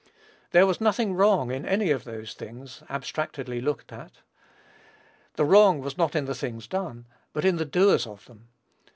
There 0.49 0.65
was 0.65 0.81
nothing 0.81 1.13
wrong 1.13 1.51
in 1.51 1.63
any 1.63 1.91
of 1.91 2.05
these 2.05 2.33
things, 2.33 2.81
abstractedly 2.89 3.61
looked 3.61 3.93
at. 3.93 4.13
The 5.35 5.45
wrong 5.45 5.79
was 5.79 5.95
not 5.95 6.15
in 6.15 6.25
the 6.25 6.33
things 6.33 6.65
done, 6.65 7.05
but 7.33 7.45
in 7.45 7.57
the 7.57 7.65
doers 7.65 8.07
of 8.07 8.25
them. 8.25 8.47